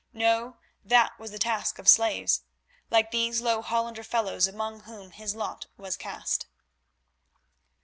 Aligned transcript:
No, 0.13 0.57
that 0.83 1.11
was 1.19 1.29
the 1.29 1.37
task 1.37 1.77
of 1.77 1.87
slaves, 1.87 2.41
like 2.89 3.11
these 3.11 3.39
low 3.39 3.61
Hollander 3.61 4.01
fellows 4.03 4.47
among 4.47 4.79
whom 4.79 5.11
his 5.11 5.35
lot 5.35 5.67
was 5.77 5.95
cast. 5.95 6.47